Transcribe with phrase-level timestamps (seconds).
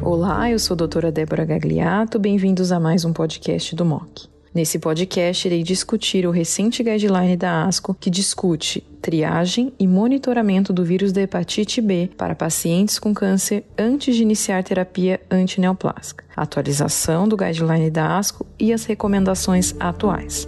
[0.00, 4.32] Olá, eu sou a doutora Débora Gagliato, bem-vindos a mais um podcast do MOC.
[4.54, 10.84] Nesse podcast, irei discutir o recente guideline da ASCO que discute triagem e monitoramento do
[10.84, 17.36] vírus da hepatite B para pacientes com câncer antes de iniciar terapia antineoplásica, atualização do
[17.36, 20.46] guideline da ASCO e as recomendações atuais.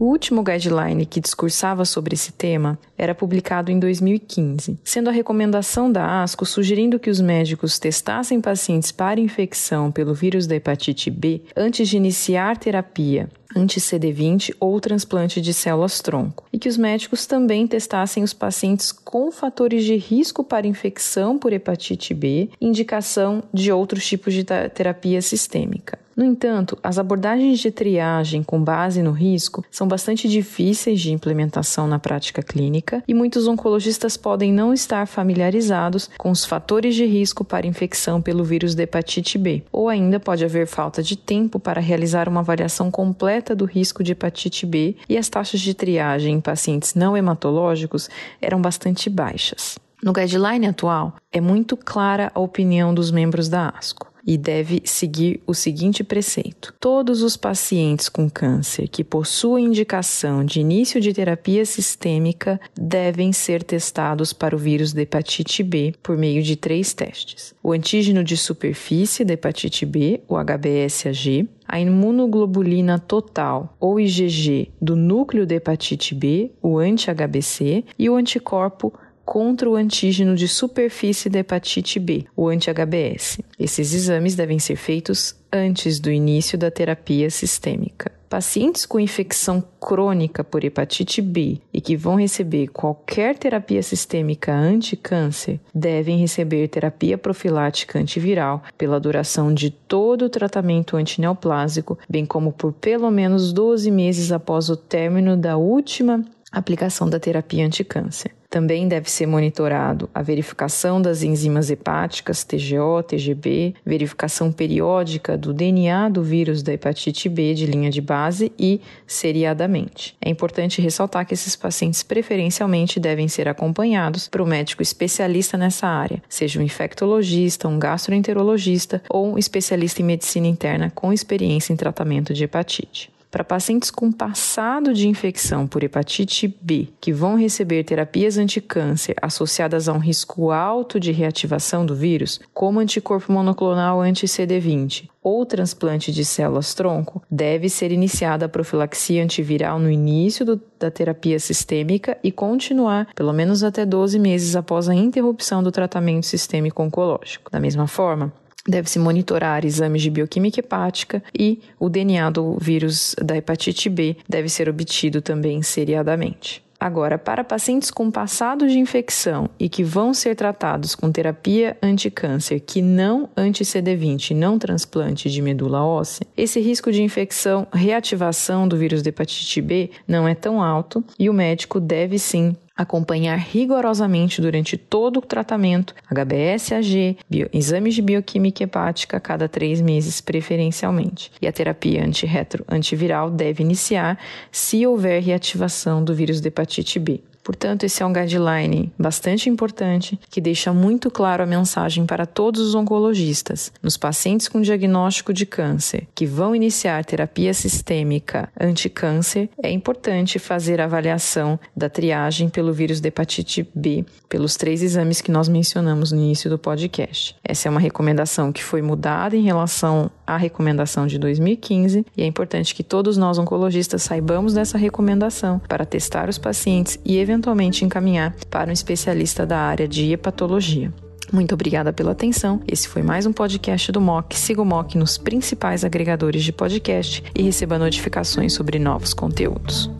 [0.00, 5.90] O último guideline que discursava sobre esse tema era publicado em 2015, sendo a recomendação
[5.90, 11.42] da ASCO sugerindo que os médicos testassem pacientes para infecção pelo vírus da hepatite B
[11.56, 18.22] antes de iniciar terapia anti-CD20 ou transplante de células-tronco, e que os médicos também testassem
[18.22, 24.34] os pacientes com fatores de risco para infecção por hepatite B, indicação de outros tipos
[24.34, 25.98] de terapia sistêmica.
[26.18, 31.86] No entanto, as abordagens de triagem com base no risco são bastante difíceis de implementação
[31.86, 37.44] na prática clínica e muitos oncologistas podem não estar familiarizados com os fatores de risco
[37.44, 41.80] para infecção pelo vírus da hepatite B, ou ainda pode haver falta de tempo para
[41.80, 46.40] realizar uma avaliação completa do risco de hepatite B e as taxas de triagem em
[46.40, 48.10] pacientes não hematológicos
[48.42, 49.78] eram bastante baixas.
[50.02, 55.40] No guideline atual, é muito clara a opinião dos membros da ASCO e deve seguir
[55.46, 61.64] o seguinte preceito: todos os pacientes com câncer que possuem indicação de início de terapia
[61.64, 67.54] sistêmica devem ser testados para o vírus da hepatite B por meio de três testes:
[67.62, 74.94] o antígeno de superfície da hepatite B, o HBsAg, a imunoglobulina total ou IgG do
[74.94, 78.92] núcleo da hepatite B, o anti-HBC, e o anticorpo
[79.28, 83.38] contra o antígeno de superfície da hepatite B, o anti-HBS.
[83.58, 88.10] Esses exames devem ser feitos antes do início da terapia sistêmica.
[88.26, 95.60] Pacientes com infecção crônica por hepatite B e que vão receber qualquer terapia sistêmica anti-câncer
[95.74, 102.72] devem receber terapia profilática antiviral pela duração de todo o tratamento antineoplásico, bem como por
[102.72, 108.37] pelo menos 12 meses após o término da última aplicação da terapia anticâncer.
[108.50, 116.08] Também deve ser monitorado a verificação das enzimas hepáticas TGO, TGB, verificação periódica do DNA
[116.08, 120.16] do vírus da hepatite B de linha de base e seriadamente.
[120.18, 125.86] É importante ressaltar que esses pacientes preferencialmente devem ser acompanhados por um médico especialista nessa
[125.86, 131.76] área, seja um infectologista, um gastroenterologista ou um especialista em medicina interna com experiência em
[131.76, 133.17] tratamento de hepatite.
[133.30, 139.86] Para pacientes com passado de infecção por hepatite B, que vão receber terapias anticâncer associadas
[139.86, 146.24] a um risco alto de reativação do vírus, como anticorpo monoclonal anti-CD20 ou transplante de
[146.24, 153.08] células-tronco, deve ser iniciada a profilaxia antiviral no início do, da terapia sistêmica e continuar
[153.14, 157.50] pelo menos até 12 meses após a interrupção do tratamento sistêmico oncológico.
[157.50, 158.32] Da mesma forma,
[158.68, 164.48] Deve-se monitorar exames de bioquímica hepática e o DNA do vírus da hepatite B deve
[164.50, 166.62] ser obtido também seriadamente.
[166.80, 172.60] Agora, para pacientes com passado de infecção e que vão ser tratados com terapia anticâncer
[172.60, 179.02] que não anti-CD20 não transplante de medula óssea, esse risco de infecção, reativação do vírus
[179.02, 184.76] da hepatite B não é tão alto e o médico deve sim acompanhar rigorosamente durante
[184.76, 187.18] todo o tratamento HBsAg,
[187.52, 191.32] exames de bioquímica hepática a cada três meses, preferencialmente.
[191.42, 194.16] E a terapia antirretro antiviral deve iniciar
[194.52, 197.20] se houver reativação do vírus de hepatite B.
[197.48, 202.60] Portanto, esse é um guideline bastante importante que deixa muito claro a mensagem para todos
[202.60, 203.72] os oncologistas.
[203.82, 210.78] Nos pacientes com diagnóstico de câncer que vão iniciar terapia sistêmica anticâncer, é importante fazer
[210.78, 216.12] a avaliação da triagem pelo vírus de hepatite B pelos três exames que nós mencionamos
[216.12, 217.34] no início do podcast.
[217.42, 222.26] Essa é uma recomendação que foi mudada em relação à recomendação de 2015 e é
[222.26, 227.84] importante que todos nós oncologistas saibamos dessa recomendação para testar os pacientes e eventualmente eventualmente
[227.84, 230.92] encaminhar para um especialista da área de hepatologia.
[231.32, 232.60] Muito obrigada pela atenção.
[232.66, 234.34] Esse foi mais um podcast do MOC.
[234.34, 239.90] Siga o MOC nos principais agregadores de podcast e receba notificações sobre novos conteúdos.